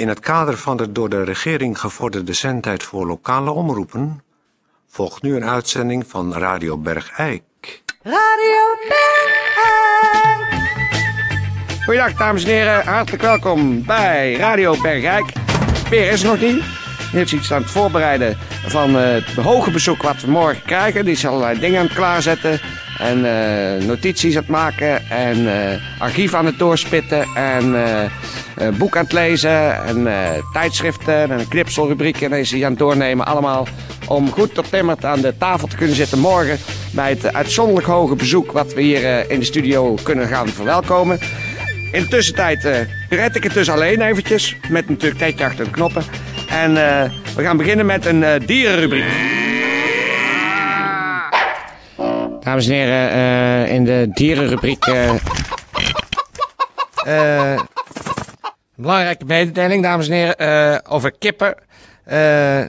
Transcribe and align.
In 0.00 0.08
het 0.08 0.20
kader 0.20 0.56
van 0.56 0.76
de 0.76 0.92
door 0.92 1.08
de 1.08 1.24
regering 1.24 1.80
gevorderde 1.80 2.32
zendtijd 2.32 2.82
voor 2.82 3.06
lokale 3.06 3.50
omroepen 3.50 4.22
volgt 4.88 5.22
nu 5.22 5.36
een 5.36 5.44
uitzending 5.44 6.04
van 6.06 6.34
Radio 6.34 6.78
Bergijk. 6.78 7.82
Radio 8.02 8.76
Bergijk. 8.88 10.18
Goedendag 11.84 12.14
dames 12.14 12.44
en 12.44 12.50
heren, 12.50 12.84
hartelijk 12.84 13.22
welkom 13.22 13.84
bij 13.84 14.34
Radio 14.34 14.80
Bergijk. 14.82 15.32
Peer 15.88 16.10
is 16.10 16.22
er 16.22 16.28
nog 16.28 16.40
niet. 16.40 16.62
Die 17.10 17.18
heeft 17.18 17.32
iets 17.32 17.52
aan 17.52 17.62
het 17.62 17.70
voorbereiden 17.70 18.36
van 18.66 18.90
uh, 18.90 18.96
het 19.02 19.34
hoge 19.34 19.70
bezoek 19.70 20.02
wat 20.02 20.20
we 20.20 20.30
morgen 20.30 20.62
krijgen. 20.62 21.04
Die 21.04 21.14
is 21.14 21.26
allerlei 21.26 21.58
dingen 21.58 21.78
aan 21.80 21.86
het 21.86 21.94
klaarzetten. 21.94 22.60
En 22.98 23.18
uh, 23.18 23.86
notities 23.86 24.34
aan 24.36 24.42
het 24.42 24.50
maken. 24.50 25.10
En 25.10 25.38
uh, 25.38 26.00
archief 26.02 26.34
aan 26.34 26.46
het 26.46 26.58
doorspitten. 26.58 27.28
En 27.34 27.74
boek 28.78 28.96
aan 28.96 29.02
het 29.02 29.12
lezen. 29.12 29.84
En 29.84 30.08
tijdschriften. 30.52 31.14
En 31.14 31.30
een 31.30 31.48
knipselrubriek. 31.48 32.20
En 32.20 32.32
hij 32.32 32.64
aan 32.64 32.70
het 32.70 32.78
doornemen. 32.78 33.26
Allemaal 33.26 33.66
om 34.08 34.30
goed 34.30 34.54
tot 34.54 34.70
timmerd 34.70 35.04
aan 35.04 35.20
de 35.20 35.36
tafel 35.36 35.68
te 35.68 35.76
kunnen 35.76 35.96
zitten 35.96 36.18
morgen. 36.18 36.58
Bij 36.92 37.10
het 37.10 37.34
uitzonderlijk 37.34 37.86
hoge 37.86 38.14
bezoek 38.14 38.52
wat 38.52 38.74
we 38.74 38.82
hier 38.82 39.30
in 39.30 39.38
de 39.38 39.44
studio 39.44 39.94
kunnen 40.02 40.28
gaan 40.28 40.48
verwelkomen. 40.48 41.18
In 41.92 42.02
de 42.02 42.08
tussentijd 42.08 42.86
red 43.08 43.36
ik 43.36 43.42
het 43.42 43.54
dus 43.54 43.70
alleen 43.70 44.00
eventjes. 44.00 44.56
Met 44.68 44.88
natuurlijk 44.88 45.20
tijdje 45.20 45.44
achter 45.44 45.64
de 45.64 45.70
knoppen. 45.70 46.02
En 46.48 46.74
we 47.36 47.42
gaan 47.42 47.56
beginnen 47.56 47.86
met 47.86 48.06
een 48.06 48.42
dierenrubriek. 48.46 49.04
Dames 52.40 52.68
en 52.68 52.72
heren, 52.72 53.68
in 53.68 53.84
de 53.84 54.08
dierenrubriek... 54.12 54.84
belangrijke 58.80 59.24
mededeling, 59.24 59.82
dames 59.82 60.08
en 60.08 60.14
heren, 60.14 60.86
over 60.86 61.12
kippen. 61.18 61.54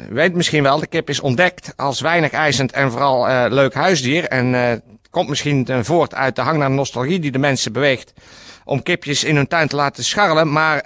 u 0.10 0.14
weet 0.14 0.34
misschien 0.34 0.64
wel, 0.64 0.80
de 0.80 0.88
kip 0.88 1.10
is 1.10 1.20
ontdekt 1.20 1.74
als 1.76 2.02
weinig 2.02 2.32
eisend 2.32 2.72
en 2.72 2.92
vooral 2.92 3.50
leuk 3.50 3.74
huisdier. 3.74 4.24
En 4.24 4.82
komt 5.10 5.30
misschien 5.30 5.68
voort 5.82 6.16
uit 6.16 6.36
de 6.36 6.42
hang 6.42 6.58
naar 6.58 6.72
nostalgie 6.72 7.20
die 7.20 7.32
de 7.32 7.40
mensen 7.40 7.74
beweegt 7.74 8.14
om 8.66 8.84
kipjes 8.84 9.24
in 9.24 9.36
hun 9.36 9.48
tuin 9.48 9.68
te 9.68 9.76
laten 9.76 10.04
scharrelen. 10.04 10.52
Maar 10.52 10.82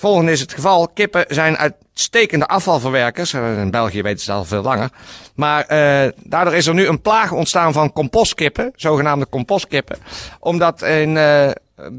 Volgende 0.00 0.32
is 0.32 0.40
het 0.40 0.52
geval. 0.52 0.88
Kippen 0.88 1.24
zijn 1.28 1.56
uitstekende 1.56 2.46
afvalverwerkers. 2.46 3.32
Eh, 3.32 3.58
in 3.58 3.70
België 3.70 4.02
weten 4.02 4.24
ze 4.24 4.32
al 4.32 4.44
veel 4.44 4.62
langer. 4.62 4.90
Maar 5.34 5.60
uh, 5.62 6.12
daardoor 6.24 6.54
is 6.54 6.66
er 6.66 6.74
nu 6.74 6.86
een 6.86 7.00
plaag 7.00 7.32
ontstaan 7.32 7.72
van 7.72 7.92
compostkippen. 7.92 8.72
Zogenaamde 8.76 9.28
compostkippen. 9.28 9.98
Omdat 10.38 10.82
in 10.82 11.18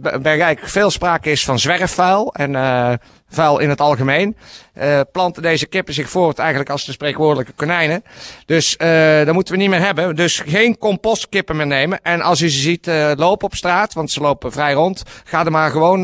uh, 0.04 0.18
Bergijk 0.18 0.60
veel 0.64 0.90
sprake 0.90 1.32
is 1.32 1.46
van 1.46 1.60
zwerfvuil. 1.60 2.34
En 2.34 2.54
uh, 2.54 2.94
vuil 3.30 3.60
in 3.60 3.70
het 3.70 3.82
algemeen. 3.82 4.38
Uh, 4.78 5.00
planten 5.12 5.42
deze 5.42 5.66
kippen 5.66 5.94
zich 5.94 6.10
voort 6.10 6.40
eigenlijk 6.40 6.70
als 6.70 6.86
de 6.86 6.92
spreekwoordelijke 6.92 7.52
konijnen. 7.52 8.04
Dus 8.46 8.78
uh, 8.78 9.26
dat 9.26 9.34
moeten 9.34 9.54
we 9.54 9.60
niet 9.60 9.70
meer 9.70 9.86
hebben. 9.86 10.16
Dus 10.16 10.40
geen 10.40 10.78
compostkippen 10.78 11.56
meer 11.56 11.68
nemen. 11.68 12.00
En 12.02 12.22
als 12.22 12.42
u 12.42 12.50
ze 12.50 12.60
ziet 12.60 12.86
lopen 13.16 13.48
op 13.48 13.56
straat, 13.56 13.94
want 13.94 14.12
ze 14.12 14.22
lopen 14.22 14.52
vrij 14.52 14.74
rond, 14.74 15.04
ga 15.24 15.46
er 15.46 15.52
maar 15.52 15.72
gewoon 15.72 16.02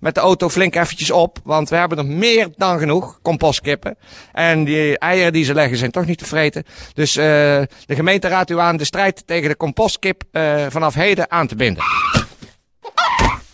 met 0.00 0.14
de 0.14 0.20
auto 0.20 0.48
flink 0.48 0.74
eventjes 0.74 1.10
op. 1.10 1.38
Want 1.44 1.68
we 1.68 1.76
hebben 1.76 1.98
er 1.98 2.06
meer 2.06 2.48
dan 2.56 2.78
genoeg 2.78 3.18
compostkippen. 3.22 3.96
En 4.32 4.64
die 4.64 4.98
eieren 4.98 5.32
die 5.32 5.44
ze 5.44 5.54
leggen 5.54 5.76
zijn 5.76 5.90
toch 5.90 6.06
niet 6.06 6.18
te 6.18 6.26
vreten. 6.26 6.64
Dus 6.94 7.12
de 7.12 7.68
gemeente 7.86 8.28
raadt 8.28 8.50
u 8.50 8.58
aan 8.58 8.76
de 8.76 8.84
strijd 8.84 9.26
tegen 9.26 9.48
de 9.48 9.56
compostkip 9.56 10.22
vanaf 10.68 10.94
heden 10.94 11.30
aan 11.30 11.46
te 11.46 11.56
binden. 11.56 11.84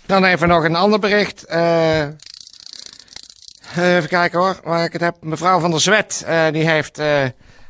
Dan 0.09 0.25
even 0.25 0.49
nog 0.49 0.65
een 0.65 0.77
ander 0.77 0.99
bericht. 0.99 1.45
Uh, 1.51 2.03
even 3.77 4.09
kijken 4.09 4.39
hoor, 4.39 4.61
waar 4.65 4.85
ik 4.85 4.93
het 4.93 5.01
heb. 5.01 5.17
Mevrouw 5.21 5.61
van 5.61 5.71
der 5.71 5.81
Zwet, 5.81 6.25
uh, 6.29 6.51
die 6.51 6.69
heeft 6.69 6.99
uh, 6.99 7.25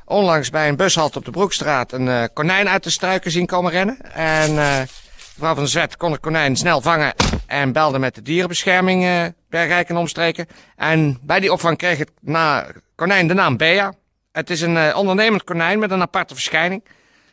onlangs 0.04 0.50
bij 0.50 0.68
een 0.68 0.76
bushalte 0.76 1.18
op 1.18 1.24
de 1.24 1.30
Broekstraat 1.30 1.92
een 1.92 2.32
konijn 2.32 2.68
uit 2.68 2.84
de 2.84 2.90
struiken 2.90 3.30
zien 3.30 3.46
komen 3.46 3.72
rennen. 3.72 4.12
En 4.12 4.54
mevrouw 4.54 5.54
van 5.54 5.56
der 5.56 5.68
Zwet 5.68 5.96
kon 5.96 6.12
het 6.12 6.20
konijn 6.20 6.56
snel 6.56 6.80
vangen 6.80 7.14
en 7.46 7.72
belde 7.72 7.98
met 7.98 8.14
de 8.14 8.22
dierenbescherming 8.22 9.32
Bergijk 9.48 9.88
en 9.88 9.96
omstreken. 9.96 10.46
En 10.76 11.18
bij 11.22 11.40
die 11.40 11.52
opvang 11.52 11.76
kreeg 11.76 11.98
het 11.98 12.10
na, 12.20 12.66
konijn 12.94 13.28
de 13.28 13.34
naam 13.34 13.56
Bea. 13.56 13.92
Het 14.32 14.50
is 14.50 14.60
een 14.60 14.94
ondernemend 14.94 15.44
konijn 15.44 15.78
met 15.78 15.90
een 15.90 16.02
aparte 16.02 16.34
verschijning. 16.34 16.84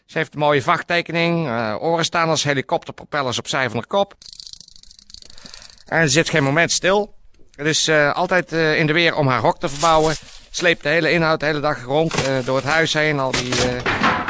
Ze 0.06 0.18
heeft 0.18 0.34
een 0.34 0.40
mooie 0.40 0.62
vachttekening, 0.62 1.48
oren 1.80 2.06
staan 2.06 2.30
als 2.30 2.44
helikopterpropellers 2.44 3.40
opzij 3.40 3.70
van 3.70 3.80
de 3.80 3.88
kop. 3.88 4.16
En 5.86 6.10
zit 6.10 6.30
geen 6.30 6.44
moment 6.44 6.72
stil. 6.72 7.14
Het 7.56 7.68
is 7.68 7.88
uh, 7.88 8.14
altijd 8.14 8.54
uh, 8.54 8.80
in 8.80 8.88
de 8.88 8.94
weer 8.94 9.16
om 9.16 9.28
haar 9.28 9.40
hok 9.40 9.60
te 9.60 9.70
verbouwen. 9.70 10.16
Sleept 10.50 10.84
de 10.84 10.90
hele 10.90 11.12
inhoud 11.12 11.40
de 11.40 11.46
hele 11.46 11.60
dag 11.60 11.84
rond 11.84 12.14
uh, 12.16 12.46
door 12.46 12.56
het 12.56 12.66
huis 12.66 12.94
heen. 12.94 13.20
Al 13.20 13.32
die, 13.32 13.54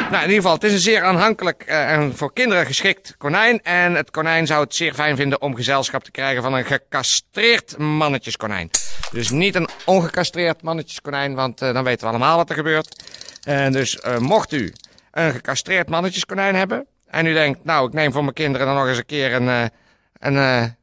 nou, 0.09 0.15
in 0.15 0.21
ieder 0.21 0.35
geval, 0.35 0.53
het 0.53 0.63
is 0.63 0.73
een 0.73 0.79
zeer 0.79 1.03
aanhankelijk 1.03 1.63
en 1.63 2.15
voor 2.15 2.33
kinderen 2.33 2.65
geschikt 2.65 3.15
konijn. 3.17 3.61
En 3.61 3.93
het 3.93 4.11
konijn 4.11 4.47
zou 4.47 4.63
het 4.63 4.75
zeer 4.75 4.93
fijn 4.93 5.15
vinden 5.15 5.41
om 5.41 5.55
gezelschap 5.55 6.03
te 6.03 6.11
krijgen 6.11 6.43
van 6.43 6.53
een 6.53 6.65
gecastreerd 6.65 7.77
mannetjeskonijn. 7.77 8.69
Dus 9.11 9.29
niet 9.29 9.55
een 9.55 9.67
ongecastreerd 9.85 10.61
mannetjeskonijn, 10.61 11.35
want 11.35 11.59
dan 11.59 11.83
weten 11.83 12.01
we 12.01 12.13
allemaal 12.13 12.37
wat 12.37 12.49
er 12.49 12.55
gebeurt. 12.55 13.03
En 13.43 13.71
dus 13.71 13.99
mocht 14.19 14.51
u 14.51 14.73
een 15.11 15.31
gecastreerd 15.31 15.89
mannetjeskonijn 15.89 16.55
hebben. 16.55 16.85
En 17.07 17.25
u 17.25 17.33
denkt, 17.33 17.63
nou, 17.63 17.87
ik 17.87 17.93
neem 17.93 18.11
voor 18.11 18.21
mijn 18.21 18.33
kinderen 18.33 18.67
dan 18.67 18.75
nog 18.75 18.87
eens 18.87 18.97
een 18.97 19.05
keer 19.05 19.33
een, 19.33 19.71
een 20.19 20.75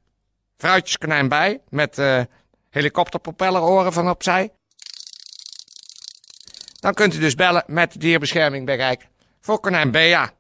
Vrouwtjeskonijn 0.63 1.29
bij, 1.29 1.61
met 1.69 1.99
uh, 1.99 2.21
helikopterpropelleroren 2.71 3.93
van 3.93 4.11
opzij. 4.11 4.53
Dan 6.81 6.95
kunt 6.95 7.15
u 7.15 7.19
dus 7.19 7.35
bellen 7.35 7.65
met 7.67 7.93
de 7.93 7.99
dierbescherming 7.99 8.67
bij 8.67 8.77
Rijk 8.77 9.09
voor 9.41 9.61
konijn 9.61 9.91
Bea. 9.91 10.31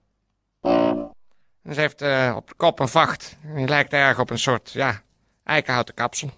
Ze 1.72 1.80
heeft 1.80 2.02
uh, 2.02 2.32
op 2.36 2.48
de 2.48 2.54
kop 2.54 2.78
een 2.78 2.88
vacht. 2.88 3.36
Die 3.54 3.68
lijkt 3.68 3.92
erg 3.92 4.18
op 4.18 4.30
een 4.30 4.38
soort, 4.38 4.70
ja, 4.70 5.02
eikenhouten 5.44 5.94
kapsel. 5.94 6.30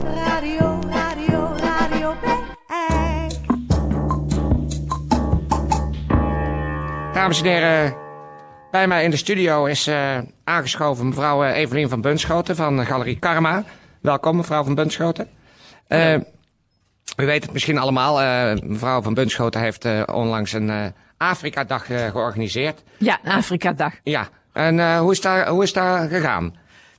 Radio, 0.00 0.80
radio, 0.88 1.56
radio 1.56 2.14
Bergijk. 2.20 3.32
Dames 7.14 7.38
en 7.38 7.46
heren, 7.46 8.05
bij 8.76 8.86
mij 8.86 9.04
in 9.04 9.10
de 9.10 9.16
studio 9.16 9.64
is 9.64 9.88
uh, 9.88 10.18
aangeschoven 10.44 11.08
mevrouw 11.08 11.44
uh, 11.44 11.56
Evelien 11.56 11.88
van 11.88 12.00
Bunschoten 12.00 12.56
van 12.56 12.80
uh, 12.80 12.86
Galerie 12.86 13.18
Karma. 13.18 13.64
Welkom 14.00 14.36
mevrouw 14.36 14.64
van 14.64 14.74
Bunschoten. 14.74 15.28
u 17.16 17.26
weet 17.26 17.42
het 17.42 17.52
misschien 17.52 17.78
allemaal, 17.78 18.14
mevrouw 18.64 19.02
van 19.02 19.14
Bunschoten 19.14 19.60
heeft 19.60 20.08
onlangs 20.12 20.52
een 20.52 20.94
Afrika-dag 21.16 21.86
georganiseerd. 21.86 22.82
Ja, 22.98 23.18
een 23.22 23.32
Afrika-dag. 23.32 23.92
Ja, 24.02 24.28
en 24.52 24.98
hoe, 24.98 25.12
is 25.12 25.20
daar, 25.20 25.48
hoe 25.48 25.62
is 25.62 25.72
daar 25.72 26.08
gegaan? 26.08 26.54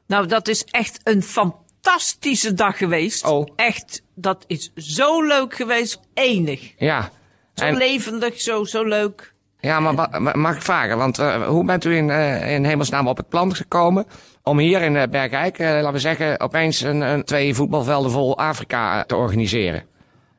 Nou, 0.08 0.28
dat 0.28 0.48
is 0.48 0.64
echt 0.64 1.00
een 1.04 1.24
fantastische 1.24 2.54
dag 2.54 2.78
geweest. 2.78 3.26
Oh. 3.26 3.48
Echt, 3.56 4.02
dat 4.16 4.44
is 4.48 4.72
zo 4.76 5.24
leuk 5.24 5.56
geweest, 5.56 6.00
enig. 6.14 6.74
Ja. 6.78 7.10
Zo 7.54 7.66
en... 7.66 7.78
levendig, 7.78 8.42
zo, 8.42 8.64
zo 8.64 8.84
leuk. 8.84 9.36
Ja, 9.60 9.80
maar 9.80 10.22
mag 10.38 10.56
ik 10.56 10.62
vragen, 10.62 10.98
want 10.98 11.20
uh, 11.20 11.48
hoe 11.48 11.66
bent 11.66 11.86
u 11.86 11.96
in, 11.96 12.10
uh, 12.10 12.54
in 12.54 12.66
hemelsnaam 12.66 13.08
op 13.08 13.18
het 13.18 13.30
plan 13.30 13.56
gekomen 13.56 14.06
om 14.44 14.58
hier 14.58 14.82
in 14.82 14.96
uh, 14.96 15.04
Bergijk, 15.10 15.60
laten 15.60 15.92
we 15.92 16.00
zeggen, 16.00 16.40
opeens 16.40 16.82
een, 16.82 17.02
een, 17.02 17.24
twee 17.24 17.54
voetbalvelden 17.54 18.12
vol 18.12 18.38
Afrika 18.38 19.04
te 19.04 19.16
organiseren? 19.16 19.84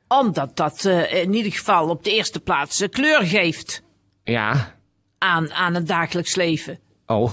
Omdat 0.08 0.56
dat 0.56 0.84
in 1.10 1.34
ieder 1.34 1.52
geval 1.52 1.88
op 1.88 2.04
de 2.04 2.14
eerste 2.14 2.40
plaats 2.40 2.86
kleur 2.90 3.22
geeft. 3.22 3.82
Ja. 4.24 4.74
Aan, 5.18 5.52
aan 5.52 5.74
het 5.74 5.86
dagelijks 5.86 6.34
leven. 6.34 6.78
Oh. 7.06 7.32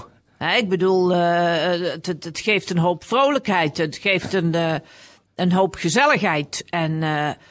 ik 0.56 0.68
bedoel, 0.68 1.08
het, 1.10 2.06
het, 2.06 2.40
geeft 2.42 2.70
een 2.70 2.78
hoop 2.78 3.04
vrolijkheid. 3.04 3.76
Het 3.76 3.96
geeft 3.96 4.32
een 4.32 4.54
een 5.36 5.52
hoop 5.52 5.74
gezelligheid. 5.74 6.64
En, 6.68 6.92
uh, 6.92 7.00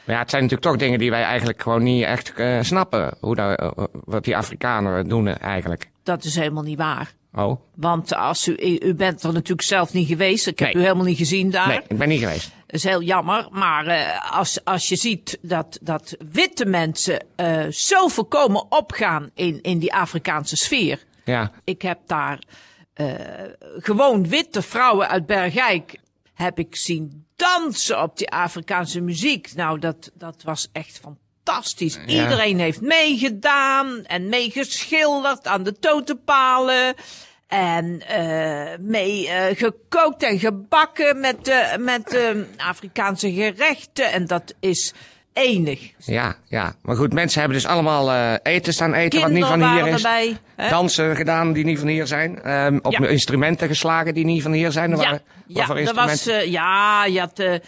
ja, 0.04 0.18
het 0.18 0.30
zijn 0.30 0.42
natuurlijk 0.42 0.62
toch 0.62 0.76
dingen 0.76 0.98
die 0.98 1.10
wij 1.10 1.22
eigenlijk 1.22 1.62
gewoon 1.62 1.82
niet 1.82 2.04
echt 2.04 2.32
uh, 2.36 2.62
snappen. 2.62 3.16
Hoe 3.20 3.34
dat, 3.34 3.62
uh, 3.62 3.70
wat 4.04 4.24
die 4.24 4.36
Afrikanen 4.36 5.08
doen 5.08 5.28
eigenlijk. 5.28 5.90
Dat 6.02 6.24
is 6.24 6.34
helemaal 6.34 6.62
niet 6.62 6.78
waar. 6.78 7.12
Oh. 7.34 7.60
Want 7.74 8.14
als 8.14 8.48
u, 8.48 8.78
u 8.82 8.94
bent 8.94 9.22
er 9.22 9.32
natuurlijk 9.32 9.68
zelf 9.68 9.92
niet 9.92 10.08
geweest. 10.08 10.46
Ik 10.46 10.58
heb 10.58 10.72
nee. 10.72 10.82
u 10.82 10.86
helemaal 10.86 11.04
niet 11.04 11.16
gezien 11.16 11.50
daar. 11.50 11.68
Nee, 11.68 11.80
ik 11.88 11.98
ben 11.98 12.08
niet 12.08 12.20
geweest. 12.20 12.50
Dat 12.66 12.74
is 12.74 12.84
heel 12.84 13.02
jammer. 13.02 13.48
Maar 13.50 14.18
als, 14.30 14.64
als 14.64 14.88
je 14.88 14.96
ziet 14.96 15.38
dat, 15.42 15.78
dat 15.82 16.16
witte 16.32 16.66
mensen 16.66 17.22
zo 17.70 18.08
volkomen 18.08 18.72
opgaan 18.72 19.30
in, 19.34 19.58
in 19.62 19.78
die 19.78 19.94
Afrikaanse 19.94 20.56
sfeer. 20.56 21.04
Ja. 21.24 21.50
Ik 21.64 21.82
heb 21.82 21.98
daar 22.06 22.38
gewoon 23.78 24.28
witte 24.28 24.62
vrouwen 24.62 25.08
uit 25.08 25.26
Bergijk 25.26 25.98
heb 26.36 26.58
ik 26.58 26.76
zien 26.76 27.26
dansen 27.36 28.02
op 28.02 28.16
die 28.16 28.30
Afrikaanse 28.30 29.00
muziek. 29.00 29.54
Nou, 29.54 29.78
dat, 29.78 30.10
dat 30.14 30.42
was 30.42 30.68
echt 30.72 31.00
fantastisch. 31.00 31.98
Ja. 32.06 32.22
Iedereen 32.22 32.58
heeft 32.58 32.80
meegedaan 32.80 34.04
en 34.04 34.28
meegeschilderd 34.28 35.46
aan 35.46 35.62
de 35.62 35.78
totenpalen. 35.78 36.94
En 37.46 38.00
eh 38.08 38.78
mee 38.80 39.28
eh, 39.28 39.56
gekookt 39.56 40.22
en 40.22 40.38
gebakken 40.38 41.20
met, 41.20 41.44
de 41.44 41.76
met 41.78 42.10
de 42.10 42.46
Afrikaanse 42.56 43.32
gerechten. 43.32 44.12
En 44.12 44.26
dat 44.26 44.54
is 44.60 44.92
enig. 45.36 45.90
Ja, 45.98 46.36
ja. 46.44 46.74
Maar 46.82 46.96
goed, 46.96 47.12
mensen 47.12 47.40
hebben 47.40 47.58
dus 47.58 47.66
allemaal 47.68 48.10
eh, 48.12 48.32
eten 48.42 48.72
staan 48.72 48.94
eten 48.94 49.20
wat 49.20 49.30
niet 49.30 49.44
van 49.44 49.58
hier 49.62 49.68
waren 49.68 49.86
is. 49.94 50.04
erbij. 50.04 50.36
Dansen 50.70 51.16
gedaan 51.16 51.52
die 51.52 51.64
niet 51.64 51.78
van 51.78 51.88
hier 51.88 52.06
zijn. 52.06 52.42
Ehm, 52.42 52.78
op 52.82 52.92
Ja. 52.92 53.06
instrumenten 53.06 53.68
geslagen 53.68 54.14
die 54.14 54.24
niet 54.24 54.42
van 54.42 54.52
hier 54.52 54.72
zijn. 54.72 54.90
Er 54.92 54.96
Ja, 54.98 55.02
waren, 55.04 55.22
ja, 55.46 55.88
er 55.88 55.94
was, 55.94 56.26
eh, 56.26 56.44
ja, 56.50 57.04
je 57.04 57.20
had, 57.20 57.38
eh, 57.38 57.54
eh, 57.54 57.60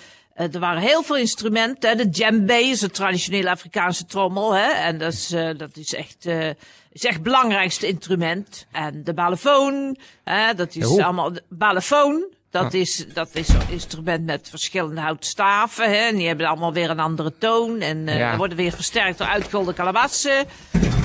er 0.55 0.61
waren 0.61 0.83
heel 0.83 1.03
veel 1.03 1.17
instrumenten. 1.17 1.91
Hè. 1.91 1.97
De 1.97 2.09
djembe 2.09 2.55
is 2.55 2.83
een 2.83 2.91
traditionele 2.91 3.51
Afrikaanse 3.51 4.05
trommel. 4.05 4.53
Hè. 4.55 4.69
En 4.71 4.99
dat 4.99 5.13
is, 5.13 5.33
eh, 5.33 5.51
dat 5.57 5.77
is 5.77 5.95
echt, 5.95 6.27
eh, 6.27 6.49
is 6.93 7.05
echt 7.05 7.15
het 7.15 7.23
belangrijkste 7.23 7.87
instrument. 7.87 8.67
En 8.73 9.05
de 9.05 9.15
balafoon, 9.15 9.97
hè, 10.25 10.55
dat 10.55 10.75
is 10.75 10.99
allemaal... 10.99 11.33
De 11.33 11.43
balafoon, 11.49 12.27
dat, 12.63 12.75
is, 12.75 13.07
dat 13.15 13.29
is 13.33 13.47
zo'n 13.47 13.61
instrument 13.71 14.25
met 14.27 14.47
verschillende 14.51 15.01
houtstaven. 15.01 15.91
Hè. 15.91 15.97
En 16.09 16.17
die 16.17 16.27
hebben 16.27 16.47
allemaal 16.47 16.73
weer 16.73 16.91
een 16.91 17.01
andere 17.01 17.33
toon. 17.39 17.81
En 17.81 18.09
eh 18.09 18.19
Ja. 18.19 18.37
worden 18.37 18.57
weer 18.57 18.73
versterkt 18.73 19.19
door 19.19 19.27
uitgolde 19.27 19.73
kalabassen. 19.75 20.45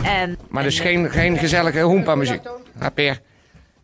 En, 0.03 0.37
Maar 0.49 0.63
dus 0.63 0.77
en, 0.79 0.85
geen, 0.85 1.11
geen 1.11 1.37
gezellige 1.37 1.79
hoempa-muziek. 1.81 2.41
Ah, 2.79 2.87
Peer. 2.93 3.19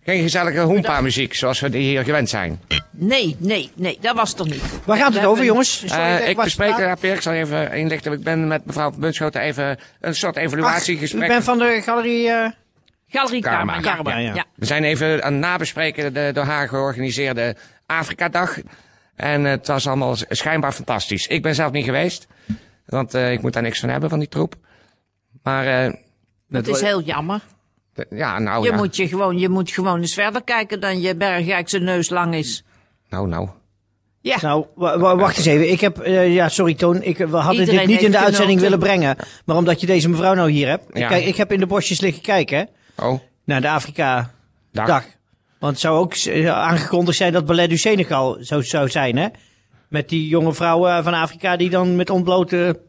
Geen 0.04 0.22
gezellige 0.22 0.60
hoempa-muziek 0.60 1.34
zoals 1.34 1.60
we 1.60 1.70
die 1.70 1.82
hier 1.82 2.04
gewend 2.04 2.30
zijn. 2.30 2.62
Nee, 2.92 3.36
nee, 3.40 3.72
nee, 3.76 3.98
dat 4.02 4.16
was 4.16 4.34
er 4.34 4.46
niet. 4.46 4.62
Waar 4.86 4.98
gaat 4.98 5.14
het 5.14 5.26
over, 5.26 5.46
jongens? 5.46 5.80
Sorry 5.86 5.94
Eh, 6.04 6.30
ik 6.30 6.36
was 6.36 6.46
bespreek, 6.46 6.78
ja, 6.78 6.96
Peer, 6.96 7.14
ik 7.14 7.22
zal 7.22 7.34
even 7.34 7.72
inlichten. 7.72 8.12
Ik 8.12 8.24
ben 8.24 8.48
met 8.48 8.66
mevrouw 8.66 8.92
Bunschoten 8.98 9.42
even 9.42 9.78
een 10.02 10.16
soort 10.16 10.38
Ach, 10.38 10.44
evaluatiegesprek. 10.44 11.24
u 11.24 11.28
bent 11.28 11.44
van 11.44 11.58
de 11.58 11.82
galerie... 11.84 12.30
eh, 12.30 12.50
Galerie 13.10 13.42
Karma. 13.42 13.80
Karma. 13.80 13.90
ja. 13.90 13.96
Karma, 13.96 14.18
ja. 14.18 14.34
ja. 14.34 14.46
We 14.56 14.66
zijn 14.66 14.84
even 14.84 15.24
aan 15.24 15.34
het 15.34 15.42
nabespreken 15.42 16.14
de 16.14 16.32
door 16.34 16.44
haar 16.44 16.68
georganiseerde 16.68 17.56
Afrika-dag. 17.86 18.58
En 19.16 19.44
het 19.44 19.68
was 19.68 19.88
allemaal 19.88 20.16
schijnbaar 20.30 20.72
fantastisch. 20.72 21.28
Ik 21.28 21.42
ben 21.42 21.56
zelf 21.56 21.72
niet 21.72 21.86
geweest, 21.86 22.28
want 22.86 23.14
eh, 23.14 23.32
ik 23.32 23.42
moet 23.42 23.54
daar 23.54 23.64
niks 23.64 23.80
van 23.80 23.90
hebben 23.90 24.10
van 24.10 24.20
die 24.20 24.28
troep. 24.28 24.56
Maar 25.44 25.86
eh, 25.86 25.94
Het 26.50 26.68
is 26.68 26.82
heel 26.82 27.02
jammer. 27.02 27.42
ja, 28.10 28.40
nou 28.40 28.64
Je, 28.66 28.72
ja. 28.72 28.76
moet 28.78 28.96
je, 28.96 29.08
gewoon, 29.08 29.38
je 29.40 29.50
moet 29.50 29.72
gewoon 29.72 30.00
eens 30.02 30.14
verder 30.14 30.44
kijken 30.44 30.80
dan 30.80 31.02
je 31.02 31.16
bergijk 31.16 31.70
zijn 31.70 31.84
neus 31.84 32.10
lang 32.10 32.36
is. 32.36 32.64
Nou, 33.10 33.28
nou. 33.28 33.50
Ja, 34.22 34.38
Nou, 34.42 34.66
wa- 34.76 34.98
wa- 35.00 35.16
wacht 35.16 35.38
eens 35.38 35.46
even. 35.46 35.72
Ik 35.72 35.80
heb, 35.82 36.00
eh, 36.00 36.34
ja, 36.34 36.50
sorry 36.50 36.74
Toon, 36.74 37.04
ik, 37.04 37.18
we 37.18 37.38
hadden 37.38 37.60
Iedereen 37.60 37.80
dit 37.80 37.88
niet 37.90 38.02
in 38.06 38.12
de 38.12 38.18
uitzending 38.18 38.60
genoten. 38.60 38.80
willen 38.80 39.00
brengen. 39.00 39.16
Maar 39.46 39.56
omdat 39.56 39.80
je 39.82 39.86
deze 39.88 40.10
mevrouw 40.10 40.34
nou 40.34 40.50
hier 40.52 40.68
hebt. 40.68 40.86
Ja. 40.98 41.08
Kijk, 41.08 41.26
ik 41.26 41.36
heb 41.36 41.52
in 41.52 41.60
de 41.60 41.68
bosjes 41.68 42.00
liggen 42.00 42.22
kijken, 42.22 42.58
hè, 42.58 42.64
Oh, 43.02 43.20
naar 43.44 43.62
de 43.62 43.70
Afrika 43.70 44.32
dag. 44.72 44.88
dag. 44.88 45.06
Want 45.60 45.72
het 45.72 45.82
zou 45.82 45.98
ook 46.00 46.14
eh, 46.14 46.50
aangekondigd 46.52 47.18
zijn 47.18 47.34
dat 47.34 47.46
Ballet 47.46 47.70
du 47.70 47.78
Senegal 47.78 48.38
zou, 48.40 48.64
zou 48.64 48.90
zijn, 48.90 49.18
hè? 49.18 49.28
Met 49.88 50.10
die 50.10 50.28
jonge 50.28 50.54
vrouwen 50.54 51.04
van 51.04 51.14
Afrika 51.14 51.58
die 51.58 51.70
dan 51.70 51.96
met 51.96 52.10
ontblote 52.10 52.80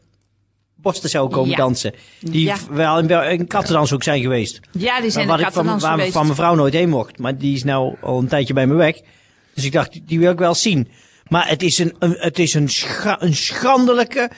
borsten 0.75 1.09
zouden 1.09 1.35
komen 1.37 1.49
Ja. 1.51 1.57
dansen. 1.57 1.93
Die 2.19 2.45
Ja. 2.45 2.55
wel 2.69 2.99
in, 2.99 3.09
in 3.09 3.47
Kattendans 3.47 3.93
ook 3.93 4.03
zijn 4.03 4.21
geweest. 4.21 4.59
ja 4.71 5.01
die 5.01 5.09
zijn 5.09 5.27
waar 5.27 5.37
de 5.37 5.43
ik 5.45 5.51
van, 5.51 5.79
waar 5.79 5.91
geweest. 5.91 6.11
van 6.13 6.27
mevrouw 6.27 6.55
nooit 6.55 6.73
heen 6.73 6.89
mocht. 6.89 7.19
Maar 7.19 7.37
die 7.37 7.55
is 7.55 7.63
nou 7.63 7.95
al 8.01 8.19
een 8.19 8.27
tijdje 8.27 8.53
bij 8.53 8.67
me 8.67 8.73
weg. 8.73 8.99
Dus 9.53 9.63
ik 9.65 9.71
dacht, 9.71 9.91
die- 9.91 10.03
die 10.05 10.19
wil 10.19 10.31
ik 10.31 10.37
wel 10.39 10.55
zien. 10.55 10.87
Maar 11.27 11.47
het 11.47 11.61
is 11.63 11.77
een, 11.77 11.95
een, 11.99 12.15
het 12.19 12.39
is 12.39 12.53
een, 12.53 12.69
scha- 12.69 13.21
een 13.21 13.35
schandelijke 13.35 14.29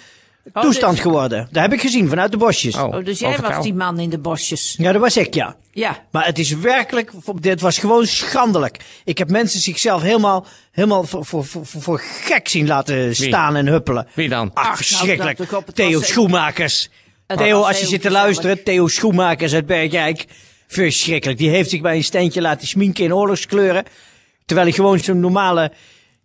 toestand 0.54 0.94
dus- 0.94 1.02
geworden. 1.02 1.48
Dat 1.52 1.62
heb 1.62 1.74
ik 1.74 1.82
gezien 1.82 2.10
vanuit 2.10 2.32
de 2.32 2.38
bosjes. 2.38 2.76
Oh, 2.76 2.84
Oh, 2.84 3.06
dus 3.06 3.20
jij 3.20 3.30
overkou. 3.30 3.56
was 3.56 3.64
die 3.64 3.74
man 3.74 4.00
in 4.00 4.10
de 4.10 4.18
bosjes. 4.18 4.76
Ja, 4.78 4.92
dat 4.92 5.02
was 5.02 5.18
ik, 5.18 5.34
ja. 5.34 5.56
Ja. 5.72 6.04
Maar 6.12 6.26
het 6.26 6.40
is 6.40 6.56
werkelijk, 6.56 7.12
dit 7.40 7.62
was 7.62 7.78
gewoon 7.78 8.06
schandelijk. 8.06 8.80
Ik 9.04 9.18
heb 9.18 9.30
mensen 9.30 9.60
zichzelf 9.60 10.02
helemaal, 10.02 10.46
helemaal 10.72 11.04
voor, 11.04 11.26
voor, 11.26 11.46
voor, 11.46 11.66
voor 11.66 12.00
gek 12.24 12.48
zien 12.48 12.68
laten 12.68 13.16
staan 13.16 13.56
en 13.56 13.68
huppelen. 13.68 14.08
Wie 14.14 14.30
dan? 14.30 14.52
Ach, 14.54 14.64
nou, 14.64 14.76
verschrikkelijk. 14.76 15.40
Theo 15.74 16.02
Schoenmakers. 16.02 16.90
Het 17.28 17.38
Theo, 17.38 17.62
als 17.62 17.80
je 17.80 17.86
zit 17.86 18.02
te 18.02 18.12
luisteren, 18.12 18.64
Theo 18.64 18.88
Schoenmakers 18.88 19.54
uit 19.54 19.66
Bergijk. 19.66 20.26
Verschrikkelijk. 20.68 21.40
Die 21.40 21.50
heeft 21.50 21.70
zich 21.70 21.82
bij 21.82 21.96
een 21.96 22.04
steentje 22.04 22.42
laten 22.42 22.68
sminken 22.68 23.04
in 23.04 23.14
oorlogskleuren. 23.14 23.84
Terwijl 24.46 24.68
hij 24.68 24.76
gewoon 24.76 25.00
zo'n 25.00 25.20
normale 25.20 25.72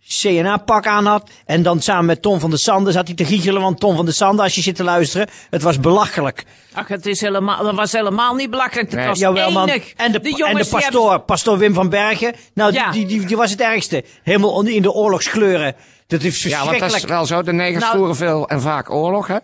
CNA-pak 0.08 0.86
aan 0.86 1.06
had. 1.06 1.30
En 1.46 1.62
dan 1.62 1.80
samen 1.80 2.04
met 2.04 2.22
Tom 2.22 2.40
van 2.40 2.50
der 2.50 2.58
Sande 2.58 2.92
zat 2.92 3.06
hij 3.06 3.16
te 3.16 3.24
giechelen. 3.24 3.62
Want 3.62 3.80
Tom 3.80 3.96
van 3.96 4.04
der 4.04 4.14
Sande, 4.14 4.42
als 4.42 4.54
je 4.54 4.60
zit 4.60 4.76
te 4.76 4.84
luisteren, 4.84 5.28
het 5.50 5.62
was 5.62 5.80
belachelijk. 5.80 6.44
Ach, 6.72 6.88
het 6.88 7.06
is 7.06 7.20
helemaal, 7.20 7.64
dat 7.64 7.74
was 7.74 7.92
helemaal 7.92 8.34
niet 8.34 8.50
belachelijk. 8.50 8.90
Het 8.90 8.98
Nee. 8.98 9.08
was 9.08 9.18
Jawel, 9.18 9.50
man. 9.50 9.68
enig. 9.68 9.92
En 9.96 10.12
de, 10.12 10.20
de 10.20 10.44
en 10.46 10.56
de 10.56 10.66
pastoor, 10.66 11.18
pastoor 11.18 11.58
Wim 11.58 11.74
van 11.74 11.88
Bergen. 11.88 12.34
Nou, 12.54 12.72
Ja. 12.72 12.90
die, 12.90 13.06
die, 13.06 13.26
die 13.26 13.36
was 13.36 13.50
het 13.50 13.60
ergste. 13.60 14.04
Helemaal 14.22 14.66
in 14.66 14.82
de 14.82 14.92
oorlogskleuren. 14.92 15.74
Dat 16.06 16.22
is 16.22 16.42
Ja, 16.42 16.48
want 16.50 16.60
verschrikkelijk. 16.68 16.80
dat 16.80 17.02
is 17.02 17.16
wel 17.16 17.26
zo. 17.26 17.42
De 17.42 17.52
negers 17.52 17.84
Nou- 17.84 17.96
voeren 17.96 18.16
veel 18.16 18.48
en 18.48 18.60
vaak 18.60 18.90
oorlog, 18.90 19.26
hè? 19.26 19.36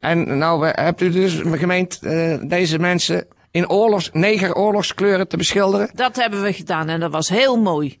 En 0.00 0.38
nou 0.38 0.66
hebt 0.66 1.00
u 1.00 1.10
dus 1.10 1.40
gemeend 1.44 1.98
eh, 2.02 2.36
deze 2.42 2.78
mensen 2.78 3.26
in 3.50 3.68
oorlogs, 3.70 4.10
negeroorlogskleuren 4.12 5.28
te 5.28 5.36
beschilderen? 5.36 5.90
Dat 5.94 6.16
hebben 6.16 6.42
we 6.42 6.52
gedaan 6.52 6.88
en 6.88 7.00
dat 7.00 7.12
was 7.12 7.28
heel 7.28 7.56
mooi. 7.60 7.98